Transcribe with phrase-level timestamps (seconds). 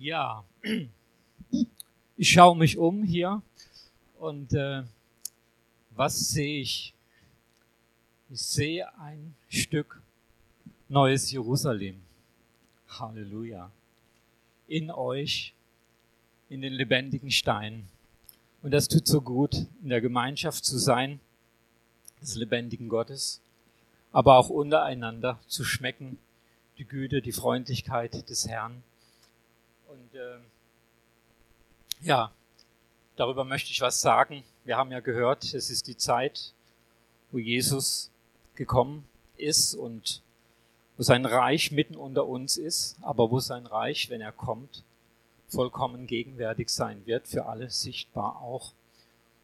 [0.00, 0.44] Ja,
[2.16, 3.42] ich schaue mich um hier
[4.20, 4.84] und äh,
[5.90, 6.94] was sehe ich?
[8.30, 10.00] Ich sehe ein Stück
[10.88, 12.00] neues Jerusalem.
[12.88, 13.72] Halleluja.
[14.68, 15.52] In euch,
[16.48, 17.88] in den lebendigen Steinen.
[18.62, 21.18] Und das tut so gut, in der Gemeinschaft zu sein,
[22.20, 23.40] des lebendigen Gottes,
[24.12, 26.18] aber auch untereinander zu schmecken,
[26.78, 28.84] die Güte, die Freundlichkeit des Herrn.
[29.88, 30.38] Und äh,
[32.02, 32.30] ja,
[33.16, 34.44] darüber möchte ich was sagen.
[34.64, 36.52] Wir haben ja gehört, es ist die Zeit,
[37.30, 38.10] wo Jesus
[38.54, 40.22] gekommen ist und
[40.96, 44.84] wo sein Reich mitten unter uns ist, aber wo sein Reich, wenn er kommt,
[45.48, 48.72] vollkommen gegenwärtig sein wird, für alle sichtbar auch.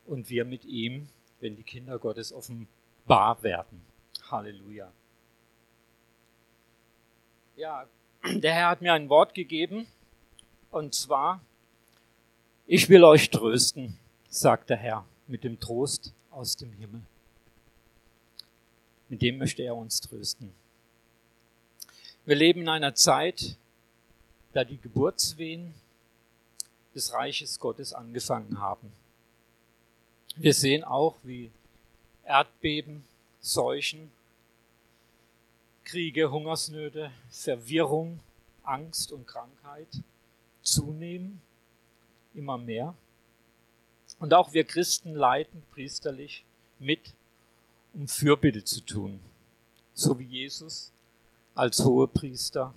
[0.07, 1.09] Und wir mit ihm,
[1.41, 3.81] wenn die Kinder Gottes offenbar werden.
[4.31, 4.93] Halleluja.
[7.57, 7.87] Ja,
[8.25, 9.87] der Herr hat mir ein Wort gegeben,
[10.75, 11.41] und zwar,
[12.67, 13.97] ich will euch trösten,
[14.29, 17.01] sagt der Herr, mit dem Trost aus dem Himmel.
[19.09, 20.53] Mit dem möchte er uns trösten.
[22.27, 23.57] Wir leben in einer Zeit,
[24.53, 25.75] da die Geburtswehen
[26.93, 28.93] des Reiches Gottes angefangen haben.
[30.35, 31.53] Wir sehen auch, wie
[32.25, 33.05] Erdbeben,
[33.41, 34.11] Seuchen,
[35.85, 38.19] Kriege, Hungersnöte, Verwirrung,
[38.65, 40.03] Angst und Krankheit
[40.65, 41.41] zunehmen,
[42.35, 42.95] immer mehr.
[44.19, 46.45] Und auch wir Christen leiden priesterlich
[46.79, 47.15] mit,
[47.93, 49.21] um Fürbitte zu tun,
[49.93, 50.91] so wie Jesus
[51.55, 52.75] als Hohepriester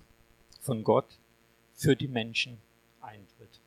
[0.60, 1.06] von Gott
[1.74, 2.58] für die Menschen
[3.00, 3.60] eintritt.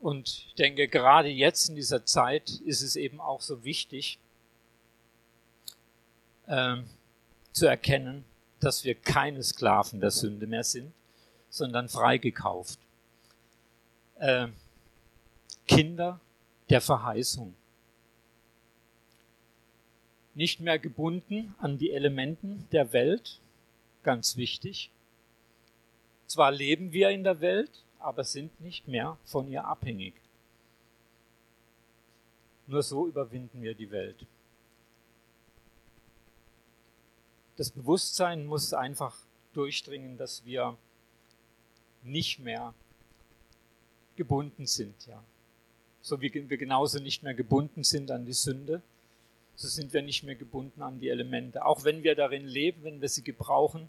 [0.00, 4.18] Und ich denke, gerade jetzt in dieser Zeit ist es eben auch so wichtig,
[6.48, 6.78] äh,
[7.52, 8.24] zu erkennen,
[8.60, 10.92] dass wir keine Sklaven der Sünde mehr sind,
[11.52, 12.78] sondern freigekauft.
[14.18, 14.48] Äh,
[15.68, 16.18] Kinder
[16.70, 17.54] der Verheißung.
[20.34, 23.38] Nicht mehr gebunden an die Elementen der Welt,
[24.02, 24.90] ganz wichtig.
[26.26, 30.14] Zwar leben wir in der Welt, aber sind nicht mehr von ihr abhängig.
[32.66, 34.24] Nur so überwinden wir die Welt.
[37.56, 39.18] Das Bewusstsein muss einfach
[39.52, 40.78] durchdringen, dass wir
[42.02, 42.74] nicht mehr
[44.16, 45.22] gebunden sind, ja.
[46.00, 48.82] So wie wir genauso nicht mehr gebunden sind an die Sünde,
[49.54, 51.64] so sind wir nicht mehr gebunden an die Elemente.
[51.64, 53.88] Auch wenn wir darin leben, wenn wir sie gebrauchen,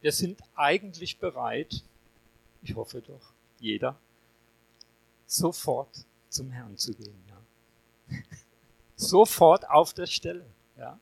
[0.00, 1.82] wir sind eigentlich bereit,
[2.62, 3.96] ich hoffe doch, jeder,
[5.26, 7.22] sofort zum Herrn zu gehen.
[7.28, 8.18] Ja.
[8.96, 10.44] sofort auf der Stelle.
[10.76, 10.98] Ja.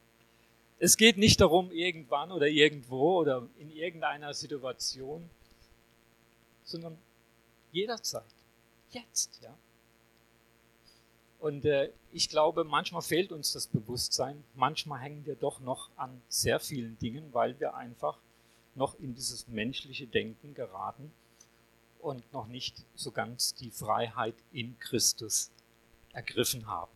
[0.78, 5.28] Es geht nicht darum, irgendwann oder irgendwo oder in irgendeiner Situation,
[6.66, 6.98] sondern
[7.72, 8.34] jederzeit.
[8.90, 9.56] Jetzt, ja.
[11.38, 16.20] Und äh, ich glaube, manchmal fehlt uns das Bewusstsein, manchmal hängen wir doch noch an
[16.28, 18.18] sehr vielen Dingen, weil wir einfach
[18.74, 21.12] noch in dieses menschliche Denken geraten
[22.00, 25.50] und noch nicht so ganz die Freiheit in Christus
[26.12, 26.92] ergriffen haben.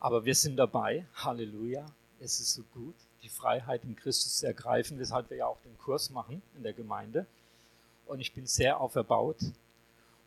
[0.00, 1.86] Aber wir sind dabei, Halleluja,
[2.20, 5.76] es ist so gut, die Freiheit in Christus zu ergreifen, weshalb wir ja auch den
[5.78, 7.26] Kurs machen in der Gemeinde
[8.06, 9.38] und ich bin sehr auferbaut.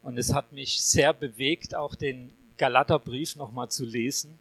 [0.04, 4.40] Und es hat mich sehr bewegt, auch den Galaterbrief nochmal zu lesen,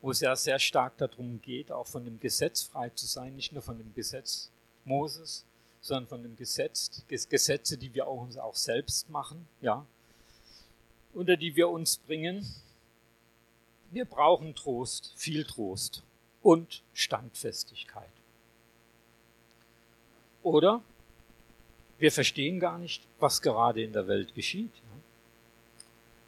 [0.00, 3.52] wo es ja sehr stark darum geht, auch von dem Gesetz frei zu sein, nicht
[3.52, 4.50] nur von dem Gesetz
[4.84, 5.44] Moses,
[5.80, 9.84] sondern von dem Gesetz, Gesetze, die wir auch uns auch selbst machen, ja,
[11.14, 12.46] unter die wir uns bringen.
[13.90, 16.02] Wir brauchen Trost, viel Trost
[16.42, 18.10] und Standfestigkeit.
[20.42, 20.82] Oder
[21.98, 24.70] wir verstehen gar nicht, was gerade in der Welt geschieht,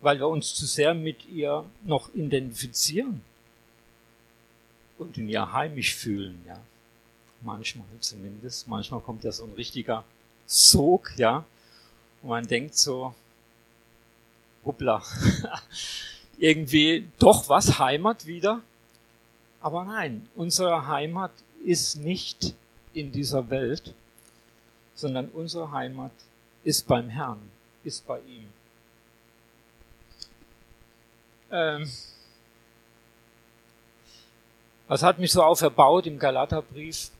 [0.01, 3.23] weil wir uns zu sehr mit ihr noch identifizieren
[4.99, 6.61] und in ihr heimisch fühlen, ja.
[7.43, 8.69] Manchmal zumindest.
[8.69, 10.05] Manchmal kommt ja so ein richtiger
[10.45, 11.47] Sog, ja.
[12.21, 13.15] Und man denkt so,
[14.65, 15.03] hoppla,
[16.39, 18.61] irgendwie doch was Heimat wieder.
[19.63, 21.33] Aber nein, unsere Heimat
[21.65, 22.55] ist nicht
[22.93, 23.95] in dieser Welt,
[25.01, 26.13] sondern unsere Heimat
[26.63, 27.41] ist beim Herrn,
[27.85, 28.49] ist bei ihm.
[31.51, 31.91] Ähm,
[34.87, 37.11] was hat mich so auferbaut im Galaterbrief?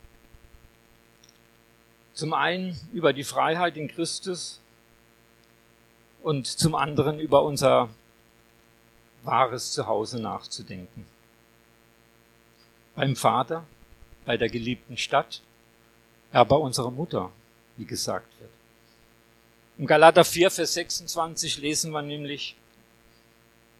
[2.15, 4.61] Zum einen über die Freiheit in Christus
[6.23, 7.89] und zum anderen über unser
[9.23, 11.07] wahres Zuhause nachzudenken.
[12.95, 13.65] Beim Vater,
[14.27, 15.41] bei der geliebten Stadt,
[16.33, 17.31] ja, bei unserer Mutter,
[17.81, 18.51] wie gesagt wird.
[19.79, 22.55] Im Galater 4, Vers 26 lesen wir nämlich,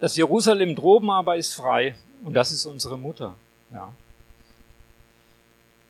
[0.01, 1.95] das Jerusalem droben aber ist frei
[2.25, 3.37] und das ist unsere Mutter.
[3.71, 3.93] Ja.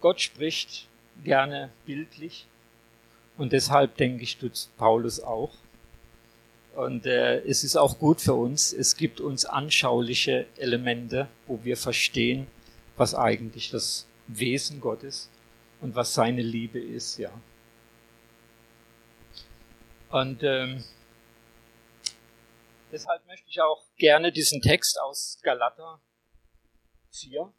[0.00, 0.88] Gott spricht
[1.22, 2.46] gerne bildlich
[3.38, 5.52] und deshalb denke ich, tut Paulus auch.
[6.74, 8.72] Und äh, es ist auch gut für uns.
[8.72, 12.48] Es gibt uns anschauliche Elemente, wo wir verstehen,
[12.96, 15.28] was eigentlich das Wesen Gottes
[15.80, 17.30] und was seine Liebe ist, ja.
[20.10, 20.84] Und ähm,
[22.90, 26.02] deshalb möchte ich auch gerne diesen Text aus Galater
[27.12, 27.52] 4,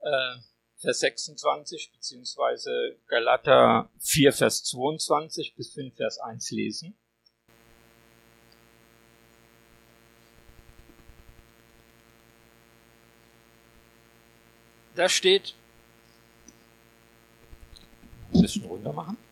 [0.00, 0.36] äh,
[0.78, 6.98] Vers 26 beziehungsweise Galater 4, Vers 22 bis 5, Vers 1 lesen.
[14.94, 15.54] Da steht,
[18.32, 19.25] ein bisschen runter machen.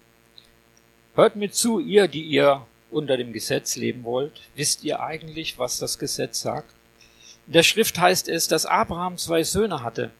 [1.14, 4.40] Hört mir zu, ihr, die ihr unter dem Gesetz leben wollt.
[4.56, 6.75] Wisst ihr eigentlich, was das Gesetz sagt?
[7.46, 10.11] In der Schrift heißt es, dass Abraham zwei Söhne hatte.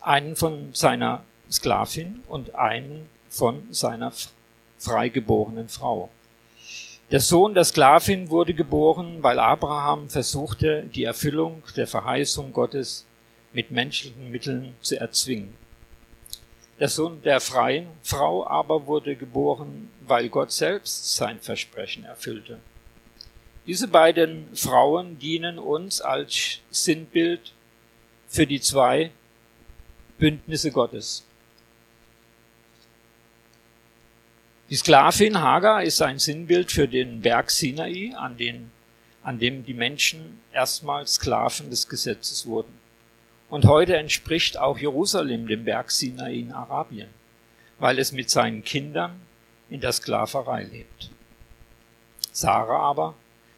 [0.00, 4.12] Einen von seiner Sklavin und einen von seiner
[4.78, 6.08] freigeborenen Frau.
[7.10, 13.04] Der Sohn der Sklavin wurde geboren, weil Abraham versuchte, die Erfüllung der Verheißung Gottes
[13.52, 15.52] mit menschlichen Mitteln zu erzwingen.
[16.80, 22.58] Der Sohn der freien Frau aber wurde geboren, weil Gott selbst sein Versprechen erfüllte.
[23.66, 27.52] Diese beiden Frauen dienen uns als Sinnbild
[28.26, 29.10] für die zwei
[30.18, 31.26] Bündnisse Gottes.
[34.70, 38.70] Die Sklavin Hagar ist ein Sinnbild für den Berg Sinai, an, den,
[39.22, 42.79] an dem die Menschen erstmals Sklaven des Gesetzes wurden.
[43.50, 47.08] Und heute entspricht auch Jerusalem dem Berg Sinai in Arabien,
[47.80, 49.20] weil es mit seinen Kindern
[49.68, 51.10] in der Sklaverei lebt.
[52.30, 53.14] Sarah aber,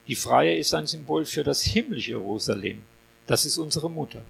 [0.09, 2.83] die Freie, ist ein Symbol für das himmlische Jerusalem.
[3.27, 4.23] Das ist unsere Mutter.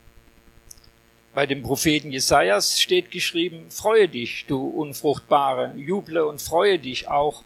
[1.33, 7.45] Bei dem Propheten Jesajas steht geschrieben, freue dich, du Unfruchtbare, juble und freue dich auch,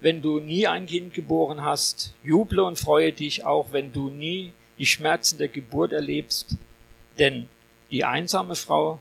[0.00, 4.54] wenn du nie ein Kind geboren hast, juble und freue dich auch, wenn du nie
[4.78, 6.56] die Schmerzen der Geburt erlebst,
[7.18, 7.48] denn
[7.90, 9.00] die einsame Frau,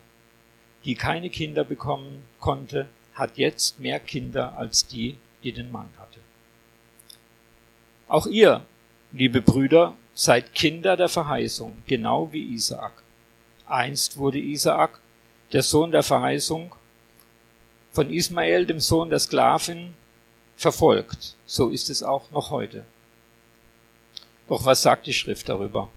[0.86, 6.20] die keine Kinder bekommen konnte, hat jetzt mehr Kinder als die, die den Mann hatte.
[8.08, 8.66] Auch ihr,
[9.12, 13.04] liebe Brüder, seid Kinder der Verheißung, genau wie Isaak.
[13.66, 15.00] Einst wurde Isaak,
[15.52, 16.74] der Sohn der Verheißung,
[17.92, 19.94] von Ismael, dem Sohn der Sklavin,
[20.56, 21.36] verfolgt.
[21.46, 22.86] So ist es auch noch heute.
[24.48, 25.90] Doch was sagt die Schrift darüber?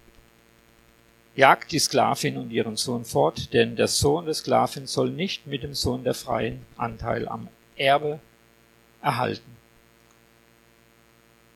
[1.40, 5.62] Jagt die Sklavin und ihren Sohn fort, denn der Sohn der Sklavin soll nicht mit
[5.62, 8.20] dem Sohn der Freien Anteil am Erbe
[9.00, 9.56] erhalten.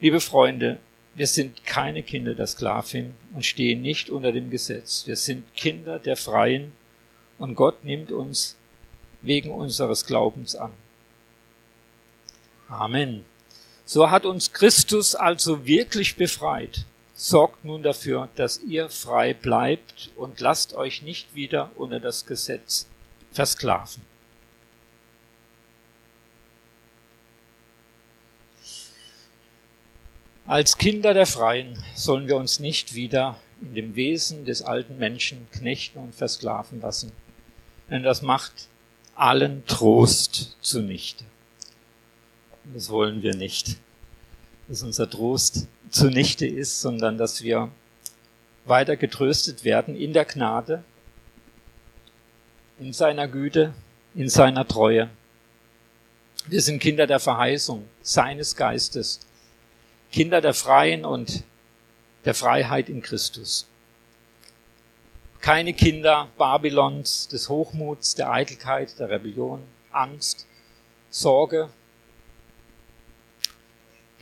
[0.01, 0.79] Liebe Freunde,
[1.15, 5.07] wir sind keine Kinder der Sklavin und stehen nicht unter dem Gesetz.
[5.07, 6.73] Wir sind Kinder der Freien
[7.39, 8.57] und Gott nimmt uns
[9.21, 10.73] wegen unseres Glaubens an.
[12.69, 13.27] Amen.
[13.85, 20.41] So hat uns Christus also wirklich befreit sorgt nun dafür, dass ihr frei bleibt und
[20.41, 22.89] lasst euch nicht wieder unter das Gesetz
[23.33, 24.03] versklaven.
[30.47, 35.49] Als Kinder der Freien sollen wir uns nicht wieder in dem Wesen des alten Menschen
[35.53, 37.13] knechten und versklaven lassen,
[37.89, 38.69] denn das macht
[39.15, 41.25] allen Trost zunichte.
[42.75, 43.79] Das wollen wir nicht
[44.69, 47.71] dass unser Trost zunichte ist, sondern dass wir
[48.65, 50.83] weiter getröstet werden in der Gnade,
[52.79, 53.75] in seiner Güte,
[54.15, 55.11] in seiner Treue.
[56.47, 59.21] Wir sind Kinder der Verheißung seines Geistes,
[60.13, 61.43] Kinder der Freien und
[62.25, 63.67] der Freiheit in Christus.
[65.41, 70.47] Keine Kinder Babylons, des Hochmuts, der Eitelkeit, der Rebellion, Angst,
[71.11, 71.69] Sorge,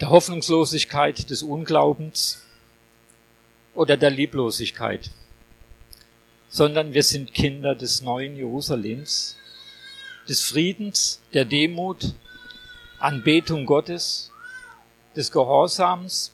[0.01, 2.43] der Hoffnungslosigkeit, des Unglaubens
[3.75, 5.11] oder der Lieblosigkeit,
[6.49, 9.37] sondern wir sind Kinder des neuen Jerusalems,
[10.29, 12.15] des Friedens, der Demut,
[12.99, 14.31] Anbetung Gottes,
[15.17, 16.33] des Gehorsams,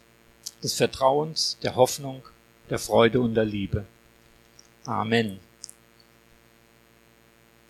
[0.62, 2.22] des Vertrauens, der Hoffnung,
[2.68, 3.86] der Freude und der Liebe.
[4.84, 5.40] Amen.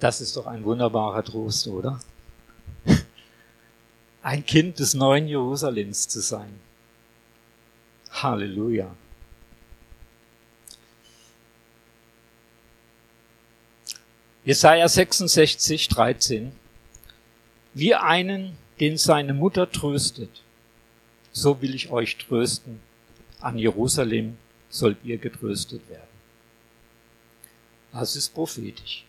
[0.01, 1.99] Das ist doch ein wunderbarer Trost, oder?
[4.29, 6.61] Ein Kind des neuen Jerusalems zu sein.
[8.11, 8.95] Halleluja.
[14.45, 16.53] Jesaja 66, 13.
[17.73, 20.43] wie einen, den seine Mutter tröstet,
[21.33, 22.81] so will ich euch trösten.
[23.41, 24.37] An Jerusalem
[24.69, 26.19] sollt ihr getröstet werden.
[27.93, 29.08] Das ist prophetisch.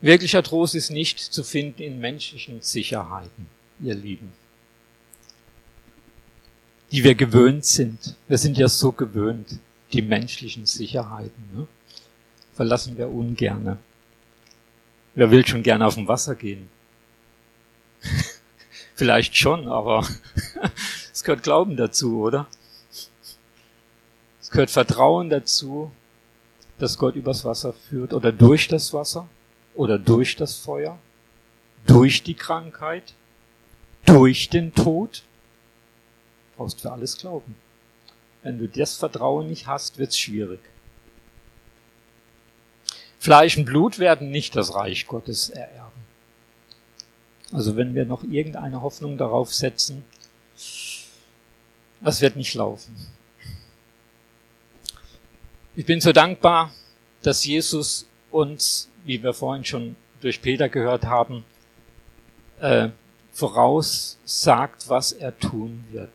[0.00, 3.48] Wirklicher Trost ist nicht zu finden in menschlichen Sicherheiten,
[3.80, 4.32] ihr Lieben,
[6.92, 8.14] die wir gewöhnt sind.
[8.28, 9.58] Wir sind ja so gewöhnt,
[9.92, 11.42] die menschlichen Sicherheiten.
[11.52, 11.66] Ne?
[12.54, 13.78] Verlassen wir ungerne.
[15.14, 16.68] Wer will schon gerne auf dem Wasser gehen?
[18.94, 20.06] Vielleicht schon, aber
[21.12, 22.46] es gehört Glauben dazu, oder?
[24.40, 25.90] Es gehört Vertrauen dazu,
[26.78, 29.28] dass Gott übers Wasser führt oder durch das Wasser
[29.78, 30.98] oder durch das Feuer,
[31.86, 33.14] durch die Krankheit,
[34.04, 35.22] durch den Tod.
[36.50, 37.54] Du brauchst für alles glauben.
[38.42, 40.58] Wenn du das Vertrauen nicht hast, wird's schwierig.
[43.20, 46.02] Fleisch und Blut werden nicht das Reich Gottes ererben.
[47.52, 50.04] Also wenn wir noch irgendeine Hoffnung darauf setzen,
[52.00, 52.96] das wird nicht laufen.
[55.76, 56.72] Ich bin so dankbar,
[57.22, 61.44] dass Jesus uns, wie wir vorhin schon durch Peter gehört haben,
[62.60, 62.90] äh,
[63.32, 66.12] voraussagt, was er tun wird.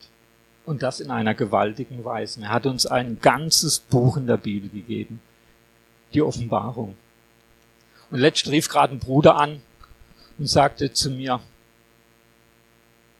[0.65, 2.41] Und das in einer gewaltigen Weise.
[2.41, 5.19] Er hat uns ein ganzes Buch in der Bibel gegeben
[6.13, 6.95] die Offenbarung.
[8.11, 9.61] Und letztens rief gerade ein Bruder an
[10.37, 11.39] und sagte zu mir,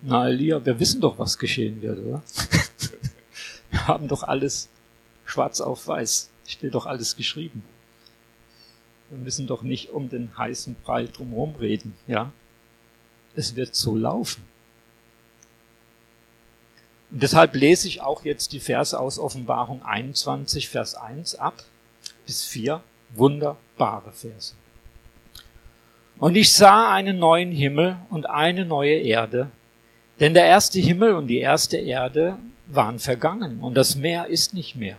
[0.02, 2.22] na Elia, wir wissen doch, was geschehen wird, oder?
[3.72, 4.70] wir haben doch alles
[5.26, 7.64] schwarz auf weiß, steht doch alles geschrieben.
[9.14, 12.32] Wir müssen doch nicht um den heißen Brei drumherum reden, ja?
[13.36, 14.44] Es wird so laufen.
[17.12, 21.64] Und deshalb lese ich auch jetzt die Verse aus Offenbarung 21, Vers 1 ab
[22.26, 22.82] bis vier
[23.14, 24.56] wunderbare Verse.
[26.18, 29.52] Und ich sah einen neuen Himmel und eine neue Erde,
[30.20, 34.76] denn der erste Himmel und die erste Erde waren vergangen und das Meer ist nicht
[34.76, 34.98] mehr.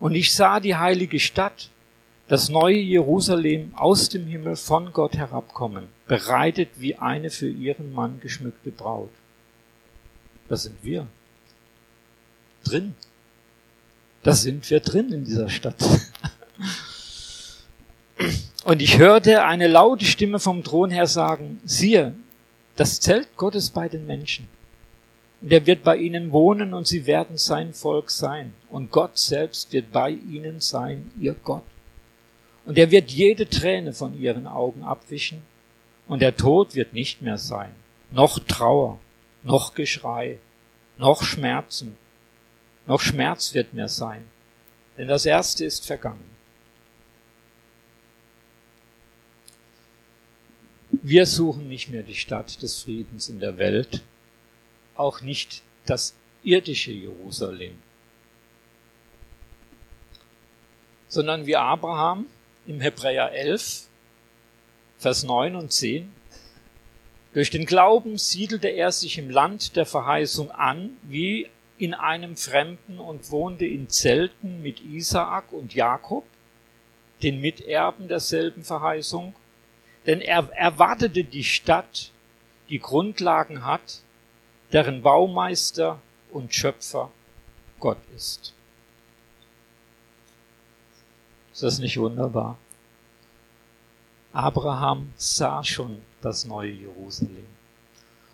[0.00, 1.70] Und ich sah die heilige Stadt,
[2.32, 8.20] das neue Jerusalem aus dem Himmel von Gott herabkommen, bereitet wie eine für ihren Mann
[8.20, 9.10] geschmückte Braut.
[10.48, 11.06] Das sind wir.
[12.64, 12.94] Drin.
[14.22, 15.76] Da sind wir drin in dieser Stadt.
[18.64, 22.14] Und ich hörte eine laute Stimme vom Thron her sagen, siehe,
[22.76, 24.48] das Zelt Gottes bei den Menschen.
[25.42, 28.54] Und er wird bei ihnen wohnen und sie werden sein Volk sein.
[28.70, 31.64] Und Gott selbst wird bei ihnen sein, ihr Gott.
[32.64, 35.42] Und er wird jede Träne von ihren Augen abwischen.
[36.06, 37.74] Und der Tod wird nicht mehr sein.
[38.10, 38.98] Noch Trauer,
[39.42, 40.38] noch Geschrei,
[40.98, 41.96] noch Schmerzen,
[42.86, 44.24] noch Schmerz wird mehr sein.
[44.98, 46.30] Denn das Erste ist vergangen.
[50.90, 54.02] Wir suchen nicht mehr die Stadt des Friedens in der Welt,
[54.94, 56.14] auch nicht das
[56.44, 57.76] irdische Jerusalem,
[61.08, 62.26] sondern wie Abraham
[62.66, 63.88] im Hebräer 11,
[64.98, 66.12] Vers 9 und 10,
[67.32, 72.98] durch den Glauben siedelte er sich im Land der Verheißung an, wie in einem Fremden
[72.98, 76.24] und wohnte in Zelten mit Isaak und Jakob,
[77.22, 79.34] den Miterben derselben Verheißung,
[80.06, 82.10] denn er erwartete die Stadt,
[82.68, 84.00] die Grundlagen hat,
[84.72, 86.00] deren Baumeister
[86.30, 87.10] und Schöpfer
[87.80, 88.54] Gott ist.
[91.52, 92.58] Ist das nicht wunderbar?
[94.32, 97.46] Abraham sah schon das neue Jerusalem.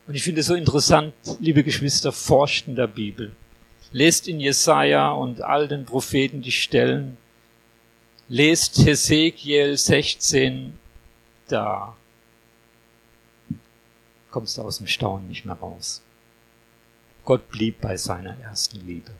[0.07, 3.33] Und ich finde es so interessant, liebe Geschwister, forscht in der Bibel.
[3.93, 7.17] Lest in Jesaja und all den Propheten die Stellen.
[8.29, 10.79] Lest Hesekiel 16
[11.49, 11.97] da
[14.31, 16.03] kommst du aus dem Staunen nicht mehr raus.
[17.25, 19.11] Gott blieb bei seiner ersten Liebe.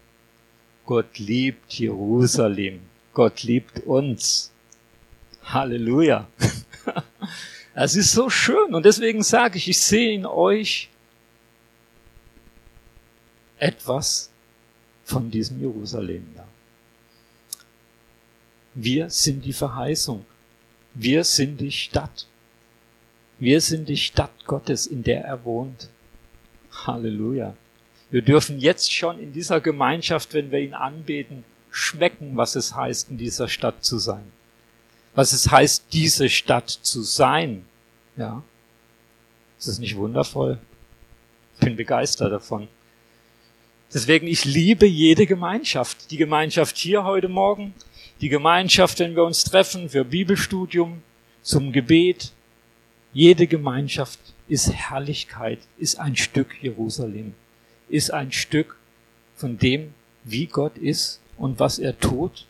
[0.87, 2.81] Gott liebt Jerusalem.
[3.19, 4.53] Gott liebt uns.
[5.43, 6.29] Halleluja.
[7.75, 10.89] Es ist so schön und deswegen sage ich, ich sehe in euch
[13.59, 14.31] etwas
[15.05, 16.47] von diesem Jerusalem da.
[18.75, 20.25] Wir sind die Verheißung.
[20.95, 22.27] Wir sind die Stadt.
[23.41, 25.89] Wir sind die Stadt Gottes, in der er wohnt.
[26.87, 27.57] Halleluja.
[28.13, 31.45] Wir dürfen jetzt schon in dieser Gemeinschaft, wenn wir ihn anbeten,
[31.79, 34.25] schmecken, was es heißt, in dieser Stadt zu sein.
[35.15, 37.65] Was es heißt, diese Stadt zu sein.
[38.17, 38.43] Ja.
[39.59, 40.59] Ist das nicht wundervoll?
[41.55, 42.69] Ich bin begeistert davon.
[43.93, 46.11] Deswegen, ich liebe jede Gemeinschaft.
[46.11, 47.75] Die Gemeinschaft hier heute Morgen,
[48.21, 51.03] die Gemeinschaft, wenn wir uns treffen für Bibelstudium,
[51.43, 52.33] zum Gebet,
[53.13, 54.19] Jede Gemeinschaft
[54.49, 57.35] ist Herrlichkeit, ist ein Stück Jerusalem,
[57.89, 58.77] ist ein Stück
[59.35, 59.95] von dem,
[60.25, 62.47] wie Gott ist und was er tut,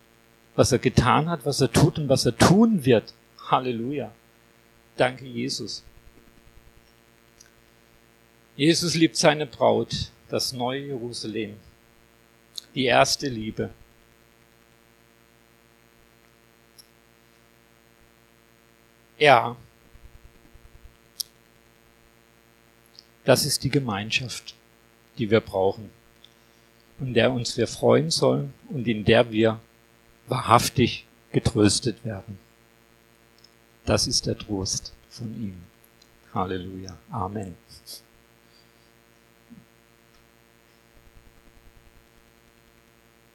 [0.57, 3.15] was er getan hat, was er tut und was er tun wird.
[3.51, 4.11] Halleluja.
[4.97, 5.85] Danke, Jesus.
[8.57, 11.57] Jesus liebt seine Braut, das neue Jerusalem,
[12.75, 13.71] die erste Liebe.
[19.17, 19.57] Ja,
[23.25, 24.55] das ist die Gemeinschaft,
[25.19, 25.91] die wir brauchen,
[27.01, 29.61] in der uns wir freuen sollen und in der wir
[30.27, 32.39] wahrhaftig getröstet werden.
[33.85, 35.55] Das ist der Trost von ihm.
[36.35, 36.97] Halleluja.
[37.11, 37.55] Amen.